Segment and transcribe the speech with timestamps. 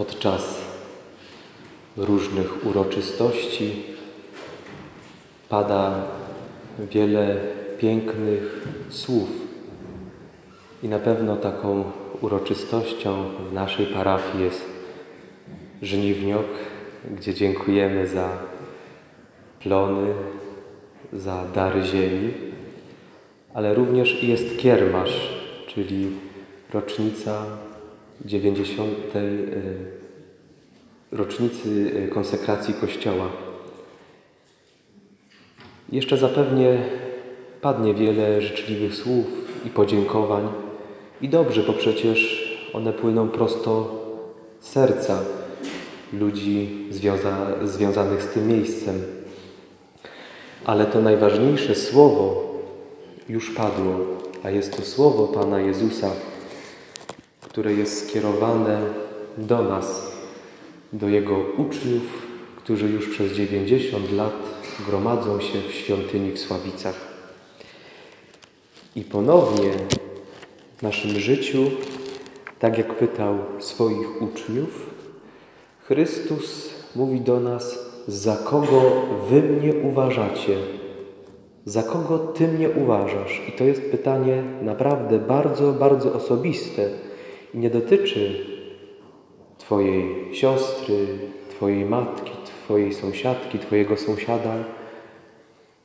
[0.00, 0.60] podczas
[1.96, 3.82] różnych uroczystości
[5.48, 6.06] pada
[6.78, 7.36] wiele
[7.78, 9.28] pięknych słów.
[10.82, 11.84] I na pewno taką
[12.20, 14.64] uroczystością w naszej parafii jest
[15.82, 16.46] żniwniok,
[17.10, 18.28] gdzie dziękujemy za
[19.62, 20.14] plony,
[21.12, 22.32] za dary ziemi,
[23.54, 25.34] ale również jest kiermasz,
[25.66, 26.10] czyli
[26.72, 27.44] rocznica
[28.24, 28.88] 90.
[29.14, 29.20] E,
[31.12, 33.28] rocznicy e, konsekracji Kościoła.
[35.92, 36.82] Jeszcze zapewnie
[37.60, 39.26] padnie wiele życzliwych słów
[39.66, 40.48] i podziękowań.
[41.20, 44.00] I dobrze, bo przecież one płyną prosto
[44.60, 45.22] z serca
[46.12, 49.02] ludzi związa związanych z tym miejscem.
[50.64, 52.54] Ale to najważniejsze słowo
[53.28, 53.96] już padło,
[54.42, 56.10] a jest to słowo Pana Jezusa,
[57.50, 58.80] które jest skierowane
[59.38, 60.12] do nas,
[60.92, 62.02] do Jego uczniów,
[62.56, 64.32] którzy już przez 90 lat
[64.86, 66.94] gromadzą się w świątyni w Sławicach.
[68.96, 69.70] I ponownie
[70.76, 71.58] w naszym życiu,
[72.58, 74.90] tak jak pytał swoich uczniów,
[75.88, 77.78] Chrystus mówi do nas,
[78.08, 78.82] za kogo
[79.30, 80.56] wy mnie uważacie?
[81.64, 83.42] Za kogo ty mnie uważasz?
[83.48, 87.09] I to jest pytanie naprawdę bardzo, bardzo osobiste
[87.54, 88.46] nie dotyczy
[89.58, 91.06] Twojej siostry,
[91.50, 94.54] Twojej matki, Twojej sąsiadki, Twojego sąsiada,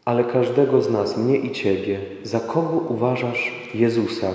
[0.06, 4.34] ale każdego z nas, mnie i Ciebie, za kogo uważasz Jezusa?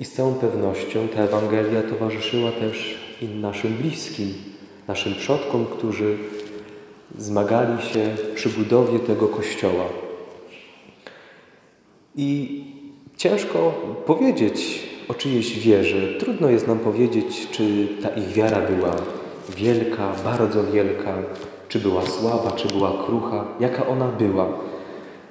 [0.00, 4.34] I z całą pewnością ta Ewangelia towarzyszyła też i naszym bliskim,
[4.88, 6.16] naszym przodkom, którzy
[7.18, 9.84] zmagali się przy budowie tego kościoła.
[12.16, 12.64] I
[13.20, 13.72] ciężko
[14.06, 15.96] powiedzieć o czyjejś wierze.
[16.20, 18.96] Trudno jest nam powiedzieć, czy ta ich wiara była
[19.56, 21.14] wielka, bardzo wielka,
[21.68, 24.48] czy była słaba, czy była krucha, jaka ona była.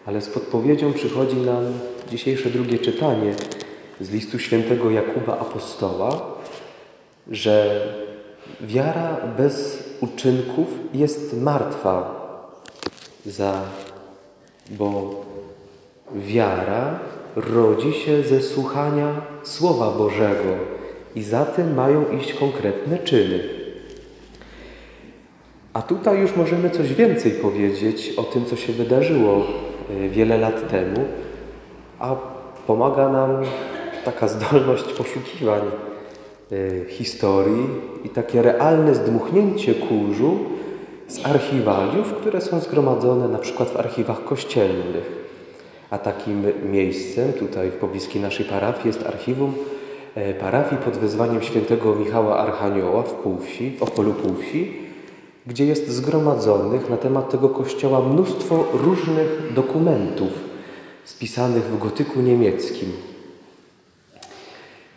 [0.05, 1.63] Ale z podpowiedzią przychodzi nam
[2.11, 3.33] dzisiejsze drugie czytanie
[4.01, 6.21] z listu świętego Jakuba Apostoła,
[7.31, 7.81] że
[8.61, 12.15] wiara bez uczynków jest martwa,
[13.25, 13.61] za,
[14.69, 15.21] bo
[16.15, 16.99] wiara
[17.35, 20.55] rodzi się ze słuchania Słowa Bożego
[21.15, 23.39] i za tym mają iść konkretne czyny.
[25.73, 29.43] A tutaj już możemy coś więcej powiedzieć o tym, co się wydarzyło
[29.89, 31.05] e, wiele lat temu,
[31.99, 32.15] a
[32.67, 33.29] pomaga nam
[34.05, 37.67] taka zdolność poszukiwań e, historii
[38.03, 40.39] i takie realne zdmuchnięcie kurzu
[41.07, 45.19] z archiwaliów, które są zgromadzone na przykład w archiwach kościelnych.
[45.89, 49.53] A takim miejscem tutaj w pobliskiej naszej parafii jest archiwum
[50.15, 54.73] e, parafii pod wezwaniem świętego Michała Archanioła w Półwsi, w Opolu Półwsi,
[55.47, 60.29] gdzie jest zgromadzonych na temat tego kościoła mnóstwo różnych dokumentów
[61.05, 62.91] spisanych w gotyku niemieckim.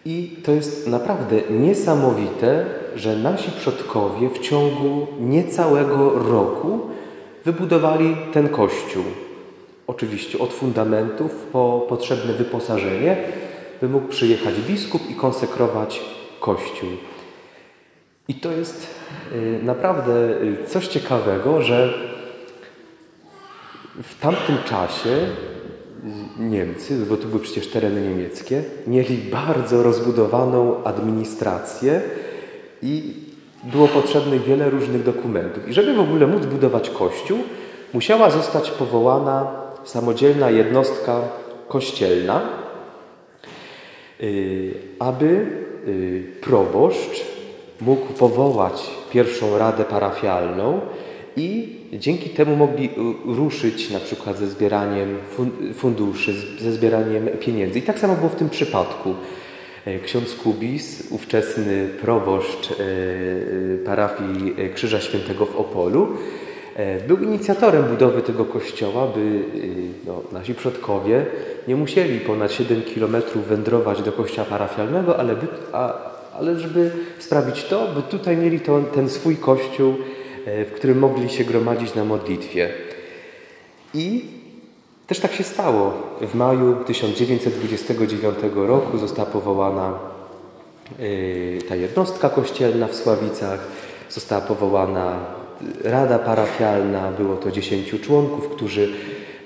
[0.05, 2.67] I to jest naprawdę niesamowite,
[2.97, 6.81] że nasi przodkowie w ciągu niecałego roku
[7.45, 9.03] wybudowali ten kościół.
[9.87, 13.16] Oczywiście od fundamentów po potrzebne wyposażenie,
[13.81, 16.00] by mógł przyjechać biskup i konsekrować
[16.41, 16.88] kościół.
[18.28, 18.87] I to jest
[19.32, 21.94] y, naprawdę y, coś ciekawego, że
[24.03, 25.26] w tamtym czasie
[26.38, 32.03] Niemcy, bo to były przecież tereny niemieckie, mieli bardzo rozbudowaną administrację
[32.82, 33.14] i
[33.64, 35.69] było potrzebnych wiele różnych dokumentów.
[35.69, 37.38] I żeby w ogóle móc budować kościół,
[37.93, 41.20] musiała zostać powołana samodzielna jednostka
[41.69, 42.43] kościelna,
[44.98, 45.47] aby
[46.41, 47.26] proboszcz
[47.81, 50.81] mógł powołać pierwszą radę parafialną
[51.37, 52.91] i dzięki temu mogli
[53.25, 55.19] ruszyć na przykład ze zbieraniem
[55.75, 57.78] funduszy, ze zbieraniem pieniędzy.
[57.78, 59.14] I tak samo było w tym przypadku.
[59.85, 62.75] E, ksiądz Kubis, ówczesny proboszcz e,
[63.85, 66.51] parafii Krzyża Świętego w Opolu, e,
[67.09, 69.45] był inicjatorem budowy tego kościoła, by
[70.07, 71.27] no, nasi przodkowie
[71.69, 75.95] nie musieli ponad 7 kilometrów wędrować do kościoła parafialnego, ale by, a,
[76.39, 79.95] ale żeby sprawić to, by tutaj mieli to, ten swój kościół,
[80.47, 82.71] e, w którym mogli się gromadzić na modlitwie.
[83.95, 84.25] I
[85.07, 85.93] też tak się stało.
[86.21, 89.99] W maju 1929 roku została powołana
[90.99, 93.61] e, ta jednostka kościelna w Sławicach,
[94.09, 95.42] została powołana
[95.85, 98.88] rada parafialna, było to dziesięciu członków, którzy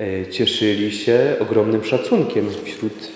[0.00, 3.10] e, cieszyli się ogromnym szacunkiem wśród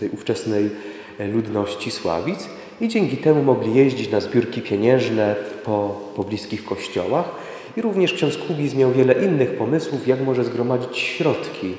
[0.00, 0.70] tej ówczesnej
[1.18, 2.48] ludności Sławic
[2.80, 5.34] i dzięki temu mogli jeździć na zbiórki pieniężne
[5.64, 7.30] po pobliskich kościołach.
[7.76, 11.74] I również ksiądz Kubis miał wiele innych pomysłów, jak może zgromadzić środki.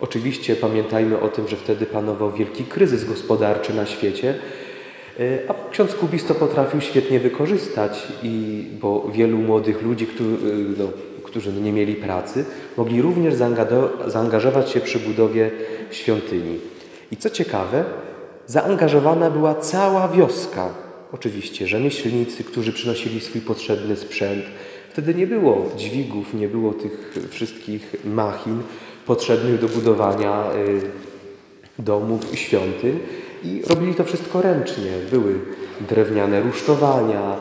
[0.00, 4.61] Oczywiście pamiętajmy o tym, że wtedy panował wielki kryzys gospodarczy na świecie, e,
[5.48, 10.36] a ksiądz Kubis to potrafił świetnie wykorzystać, i, bo wielu młodych ludzi, którzy,
[10.78, 10.88] no,
[11.22, 12.44] którzy nie mieli pracy,
[12.76, 13.34] mogli również
[14.06, 15.50] zaangażować się przy budowie
[15.90, 16.58] świątyni.
[17.10, 17.84] I co ciekawe,
[18.46, 20.74] zaangażowana była cała wioska.
[21.12, 24.44] Oczywiście rzemieślnicy, którzy przynosili swój potrzebny sprzęt.
[24.90, 28.62] Wtedy nie było dźwigów, nie było tych wszystkich machin
[29.06, 32.98] potrzebnych do budowania y, domów i świątyń
[33.44, 34.92] i robili to wszystko ręcznie.
[35.10, 35.34] Były
[35.80, 37.36] drewniane rusztowania,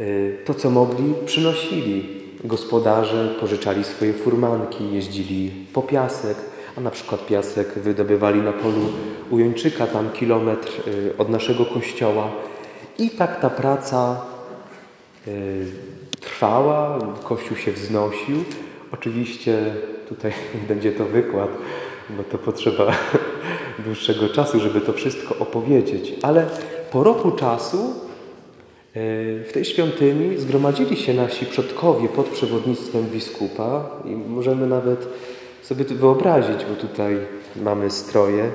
[0.00, 2.24] y, to co mogli przynosili.
[2.44, 6.36] Gospodarze pożyczali swoje furmanki, jeździli po piasek,
[6.76, 8.80] a na przykład piasek wydobywali na polu
[9.30, 12.30] Ujończyka, tam kilometr y, od naszego kościoła.
[12.98, 14.20] I tak ta praca
[15.28, 15.66] y,
[16.20, 18.44] trwała, kościół się wznosił.
[18.92, 19.74] Oczywiście
[20.08, 20.32] tutaj
[20.68, 21.50] będzie to wykład,
[22.10, 22.92] bo to potrzeba
[23.84, 26.46] dłuższego czasu, żeby to wszystko opowiedzieć, ale
[26.92, 34.10] po roku czasu y, w tej świątyni zgromadzili się nasi przodkowie pod przewodnictwem biskupa i
[34.10, 35.08] możemy nawet
[35.62, 37.18] sobie to wyobrazić, bo tutaj
[37.56, 38.50] mamy stroje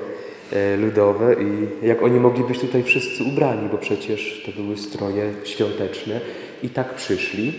[0.52, 5.34] e, ludowe i jak oni mogli być tutaj wszyscy ubrani, bo przecież to były stroje
[5.44, 6.20] świąteczne
[6.62, 7.52] i tak przyszli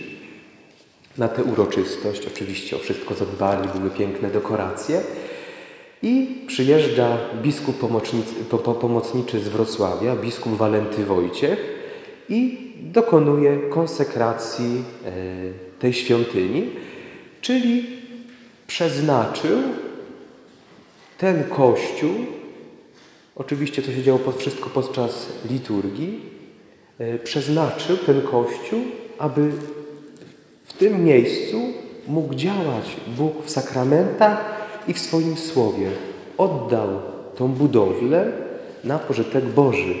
[1.18, 2.26] na tę uroczystość.
[2.26, 5.00] Oczywiście o wszystko zadbali, były piękne dekoracje.
[6.02, 7.78] I przyjeżdża biskup
[8.80, 11.58] pomocniczy z Wrocławia, biskup Walenty Wojciech
[12.28, 15.10] i dokonuje konsekracji e,
[15.78, 16.70] tej świątyni,
[17.40, 17.86] czyli
[18.66, 19.58] przeznaczył
[21.18, 22.10] ten kościół,
[23.36, 26.20] oczywiście to się działo wszystko podczas liturgii,
[26.98, 28.80] e, przeznaczył ten kościół,
[29.18, 29.50] aby
[30.64, 31.60] w tym miejscu
[32.08, 35.90] mógł działać Bóg w sakramentach i w swoim słowie.
[36.38, 36.88] Oddał
[37.36, 38.32] tą budowlę
[38.84, 39.94] na pożytek Boży.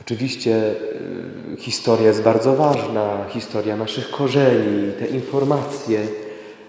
[0.00, 0.74] Oczywiście
[1.52, 6.06] y, historia jest bardzo ważna, historia naszych korzeni, te informacje,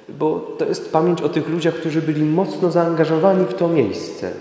[0.09, 4.31] bo to jest pamięć o tych ludziach, którzy byli mocno zaangażowani w to miejsce.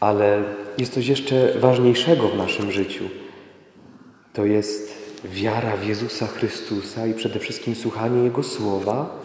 [0.00, 0.42] Ale
[0.78, 3.04] jest coś jeszcze ważniejszego w naszym życiu.
[4.32, 4.94] To jest
[5.24, 9.23] wiara w Jezusa Chrystusa i przede wszystkim słuchanie Jego słowa,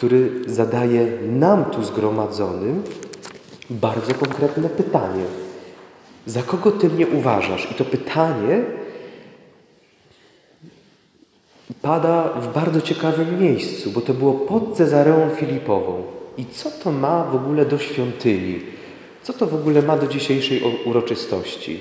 [0.00, 2.82] który zadaje nam tu zgromadzonym
[3.70, 5.24] bardzo konkretne pytanie.
[6.26, 7.68] Za kogo Ty mnie uważasz?
[7.70, 8.64] I to pytanie
[11.82, 16.02] pada w bardzo ciekawym miejscu, bo to było pod Cezareą Filipową.
[16.38, 18.60] I co to ma w ogóle do świątyni?
[19.22, 21.80] Co to w ogóle ma do dzisiejszej uroczystości?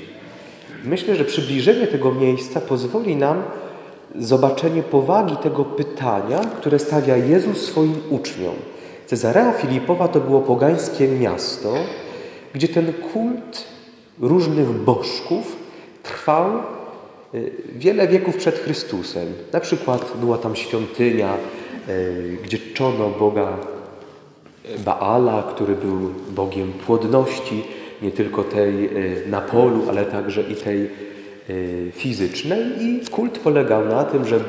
[0.83, 3.43] Myślę, że przybliżenie tego miejsca pozwoli nam
[4.15, 8.55] zobaczenie powagi tego pytania, które stawia Jezus swoim uczniom.
[9.05, 11.73] Cezarea Filipowa to było pogańskie miasto,
[12.53, 13.65] gdzie ten kult
[14.19, 15.55] różnych bożków
[16.03, 16.49] trwał
[17.35, 19.33] Y, wiele wieków przed Chrystusem.
[19.53, 21.33] Na przykład była tam świątynia,
[21.89, 23.57] y, gdzie czono Boga
[24.85, 27.63] Baala, który był Bogiem płodności,
[28.01, 30.89] nie tylko tej y, na polu, ale także i tej
[31.91, 32.83] fizycznej.
[32.83, 34.39] I kult polegał na tym, że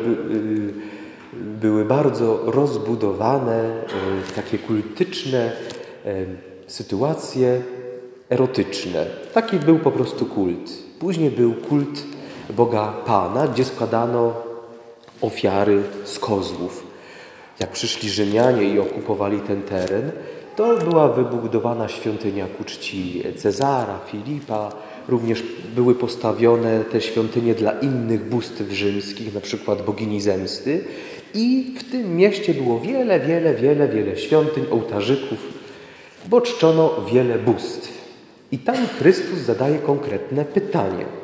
[1.33, 3.71] były bardzo rozbudowane,
[4.37, 5.52] takie kultyczne
[6.66, 7.62] sytuacje
[8.30, 9.07] erotyczne.
[9.35, 10.71] Taki był po prostu kult.
[10.99, 12.04] Później był kult
[12.57, 14.35] Boga Pana, gdzie składano
[15.21, 16.87] ofiary z kozłów.
[17.61, 20.11] Jak przyszli Rzymianie i okupowali ten teren,
[20.57, 24.73] to była wybudowana świątynia ku czci Cezara, Filipa.
[25.09, 25.42] Również
[25.75, 30.85] były postawione te świątynie dla innych bóstw rzymskich, na przykład bogini zemsty.
[31.35, 35.38] I w tym mieście było wiele, wiele, wiele, wiele świątyń, ołtarzyków,
[36.28, 38.00] bo czczono wiele bóstw.
[38.52, 41.04] I tam Chrystus zadaje konkretne pytanie–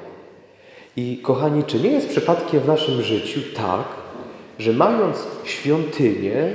[0.96, 3.84] i kochani, czy nie jest przypadkiem w naszym życiu tak,
[4.58, 6.52] że mając świątynię,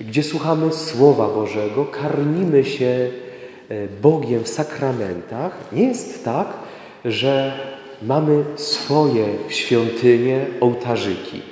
[0.00, 3.10] gdzie słuchamy Słowa Bożego, karmimy się
[4.02, 6.46] Bogiem w sakramentach, nie jest tak,
[7.04, 7.52] że
[8.02, 11.42] mamy swoje świątynie, ołtarzyki.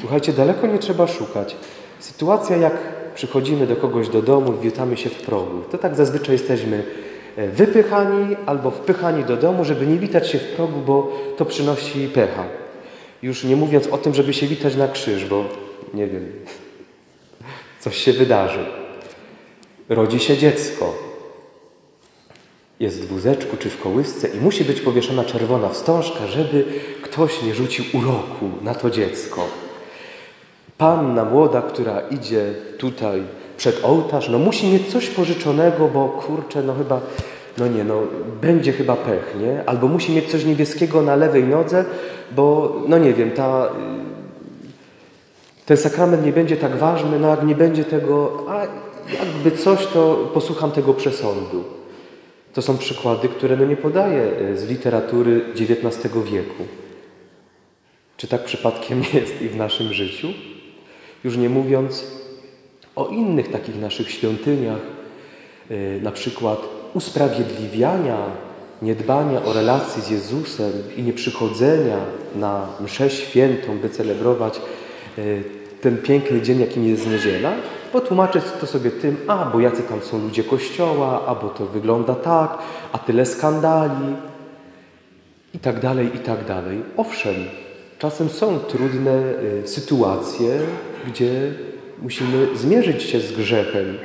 [0.00, 1.56] Słuchajcie, daleko nie trzeba szukać.
[1.98, 2.74] Sytuacja, jak
[3.14, 6.82] przychodzimy do kogoś do domu witamy się w progu, to tak zazwyczaj jesteśmy
[7.38, 12.08] E, wypychani albo wpychani do domu, żeby nie witać się w progu, bo to przynosi
[12.08, 12.44] pecha.
[13.22, 15.44] Już nie mówiąc o tym, żeby się witać na krzyż, bo
[15.94, 16.32] nie wiem,
[17.80, 18.66] coś się wydarzy.
[19.88, 21.07] Rodzi się dziecko.
[22.80, 26.64] Jest w wózeczku czy w kołysce i musi być powieszona czerwona wstążka, żeby
[27.02, 29.46] ktoś nie rzucił uroku na to dziecko.
[30.78, 33.22] Panna młoda, która idzie tutaj
[33.56, 37.00] przed ołtarz, no musi mieć coś pożyczonego, bo kurczę, no chyba,
[37.58, 38.02] no nie, no
[38.40, 39.62] będzie chyba pech, nie?
[39.66, 41.84] Albo musi mieć coś niebieskiego na lewej nodze,
[42.36, 43.68] bo, no nie wiem, ta,
[45.66, 48.60] ten sakrament nie będzie tak ważny, no jak nie będzie tego, a
[49.14, 51.77] jakby coś, to posłucham tego przesądu.
[52.58, 56.64] To są przykłady, które no nie podaję e, z literatury XIX wieku.
[58.16, 60.28] Czy tak przypadkiem jest i w naszym życiu?
[61.24, 62.04] Już nie mówiąc
[62.96, 64.80] o innych takich naszych świątyniach,
[65.70, 66.58] e, na przykład
[66.94, 68.18] usprawiedliwiania,
[68.82, 71.98] niedbania o relacje z Jezusem i nieprzychodzenia
[72.36, 74.60] na mszę świętą, by celebrować
[75.18, 75.22] e,
[75.80, 77.52] ten piękny dzień, jakim jest niedziela,
[77.92, 82.14] potłumaczyć to sobie tym, a bo jacy tam są ludzie kościoła, a bo to wygląda
[82.14, 82.58] tak,
[82.92, 84.16] a tyle skandali
[85.54, 86.82] i tak dalej, i tak dalej.
[86.96, 87.34] Owszem,
[87.98, 90.60] czasem są trudne y, sytuacje,
[91.06, 91.52] gdzie
[92.02, 93.98] musimy zmierzyć się z grzechem,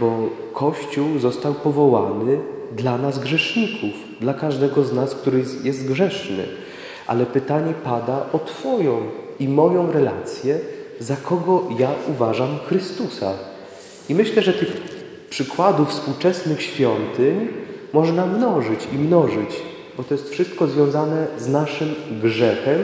[0.00, 2.38] bo Kościół został powołany
[2.72, 6.44] dla nas grzeszników, dla każdego z nas, który jest grzeszny.
[7.06, 9.00] Ale pytanie pada o Twoją
[9.40, 10.58] i moją relację
[11.00, 13.32] za kogo ja uważam Chrystusa.
[14.08, 14.76] I myślę, że tych
[15.30, 17.48] przykładów współczesnych świątyń
[17.92, 19.62] można mnożyć i mnożyć,
[19.96, 22.78] bo to jest wszystko związane z naszym grzechem,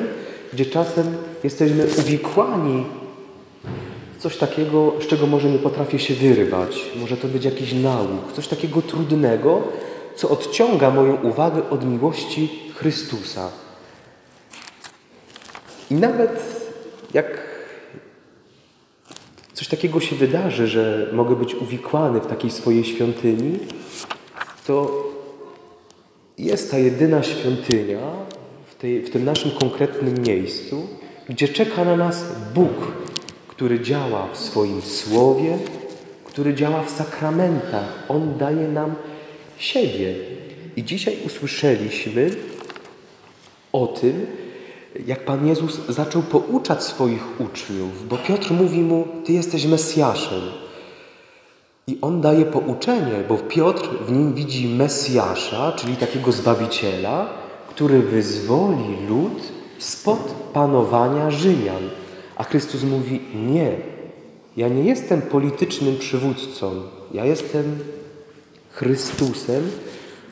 [0.53, 2.85] gdzie czasem jesteśmy uwikłani
[4.19, 6.91] w coś takiego, z czego może nie potrafię się wyrwać.
[6.97, 9.63] Może to być jakiś nauk, coś takiego trudnego,
[10.17, 13.49] co odciąga moją uwagę od miłości Chrystusa.
[15.91, 16.43] I nawet
[17.15, 17.54] jak
[19.55, 23.59] coś takiego się wydarzy, że mogę być uwikłany w takiej swojej świątyni,
[24.67, 25.05] to
[26.39, 28.01] jest ta jedyna świątynia
[28.67, 30.89] w, tej, w tym naszym konkretnym miejscu,
[31.29, 32.93] gdzie czeka na nas Bóg,
[33.49, 35.59] który działa w swoim słowie,
[36.25, 38.05] który działa w sakramentach.
[38.09, 38.95] On daje nam
[39.59, 40.15] siebie.
[40.77, 42.31] I dzisiaj usłyszeliśmy
[43.73, 44.27] o tym,
[45.07, 50.43] jak Pan Jezus zaczął pouczać swoich uczniów, bo Piotr mówi mu, Ty jesteś Mesjaszem.
[51.87, 57.29] I on daje pouczenie, bo Piotr w nim widzi Mesjasza, czyli takiego Zbawiciela,
[57.69, 59.43] który wyzwoli lud
[59.79, 61.83] spod panowania Rzymian.
[62.37, 63.77] A Chrystus mówi, nie,
[64.57, 66.83] ja nie jestem politycznym przywódcą,
[67.13, 67.79] ja jestem
[68.71, 69.71] Chrystusem,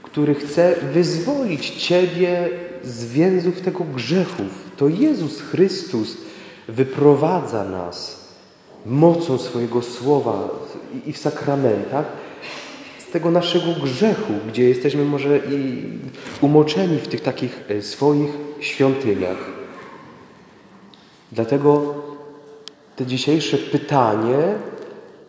[0.02, 2.48] który chce wyzwolić Ciebie
[2.84, 4.70] z więzów tego grzechów.
[4.76, 6.16] To Jezus Chrystus
[6.68, 8.22] wyprowadza nas
[8.86, 10.48] mocą swojego słowa
[11.06, 12.06] i w sakramentach
[12.98, 15.84] z tego naszego grzechu, gdzie jesteśmy może i
[16.40, 19.50] umoczeni w tych takich e, swoich świątyniach.
[21.32, 21.94] Dlatego
[22.96, 24.38] to dzisiejsze pytanie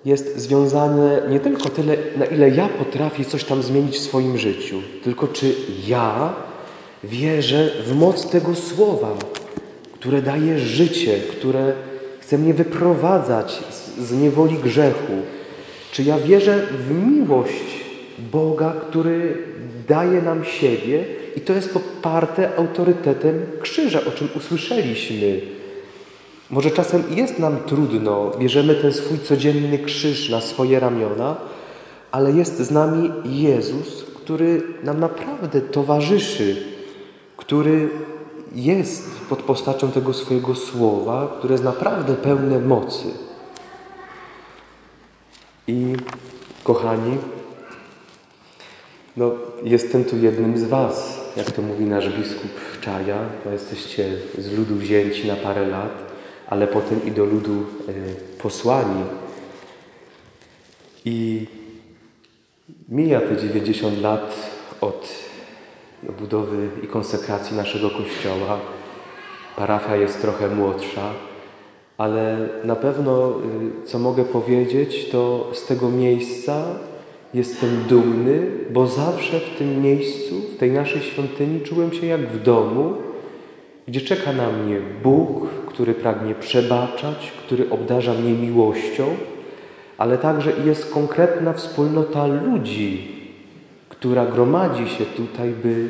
[0.06, 4.82] jest związane nie tylko tyle, na ile ja potrafię coś tam zmienić w swoim życiu,
[5.04, 5.56] tylko czy
[5.88, 6.34] ja
[7.04, 9.16] Wierzę w moc tego słowa,
[9.94, 11.74] które daje życie, które
[12.20, 13.64] chce mnie wyprowadzać
[14.00, 15.14] z, niewoli grzechu.
[15.92, 17.84] Czy ja wierzę w miłość
[18.32, 19.38] Boga, który
[19.88, 21.06] daje nam siebie
[21.36, 25.42] i to jest poparte autorytetem krzyża, o czym usłyszeliśmy.
[26.50, 31.36] Może czasem jest nam trudno, bierzemy ten swój codzienny krzyż na swoje ramiona,
[32.12, 36.73] ale jest z nami Jezus, który nam naprawdę towarzyszy,
[37.38, 37.90] który
[38.56, 43.08] jest pod postacią tego swojego słowa, które jest naprawdę pełne mocy.
[45.68, 45.96] I
[46.64, 47.18] kochani,
[49.18, 49.32] no,
[49.64, 53.18] jestem tu jednym z Was, jak to mówi nasz biskup Czaja.
[53.46, 56.12] No, jesteście z ludu wzięci na parę lat,
[56.48, 59.04] ale potem i do ludu y, posłani.
[61.06, 61.48] I
[62.90, 64.36] mija te 90 lat
[64.82, 65.33] od
[66.20, 68.60] budowy i konsekracji naszego Kościoła.
[69.56, 71.10] Parafia jest trochę młodsza,
[71.98, 73.30] ale na pewno,
[73.84, 76.64] y, co mogę powiedzieć, to z tego miejsca
[77.34, 82.44] jestem dumny, bo zawsze w tym miejscu, w tej naszej świątyni czułem się jak w
[82.44, 82.94] domu,
[83.88, 89.06] gdzie czeka na mnie Bóg, który pragnie przebaczać, który obdarza mnie miłością,
[89.98, 93.13] ale także jest konkretna wspólnota ludzi,
[94.04, 95.90] która gromadzi się tutaj, by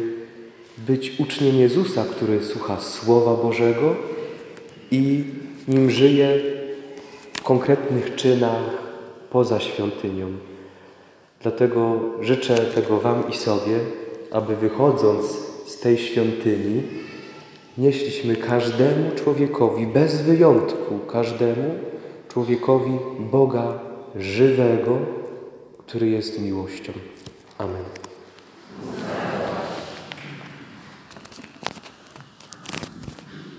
[0.78, 3.96] być uczniem Jezusa, który słucha Słowa Bożego
[4.92, 5.24] i
[5.68, 6.40] nim żyje
[7.34, 8.64] w konkretnych czynach
[9.30, 10.28] poza świątynią.
[11.42, 13.80] Dlatego życzę tego Wam i sobie,
[14.32, 15.26] aby wychodząc
[15.66, 16.82] z tej świątyni,
[17.78, 21.76] nieśliśmy każdemu człowiekowi, bez wyjątku, każdemu
[22.30, 23.80] człowiekowi Boga
[24.16, 24.98] żywego,
[25.78, 26.94] który jest miłością.
[27.64, 29.13] 감 사.